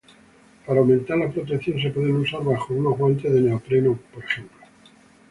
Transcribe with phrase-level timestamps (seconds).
[0.65, 4.57] Para aumentar la protección, se pueden usar bajo unos guantes de neopreno, por ejemplo.